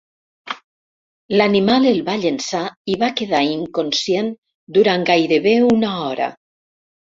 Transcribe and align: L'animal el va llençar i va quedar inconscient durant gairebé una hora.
L'animal 1.37 1.85
el 1.89 1.99
va 2.07 2.15
llençar 2.23 2.63
i 2.93 2.97
va 3.05 3.11
quedar 3.21 3.43
inconscient 3.51 4.33
durant 4.81 5.07
gairebé 5.13 5.57
una 5.71 5.95
hora. 6.11 6.35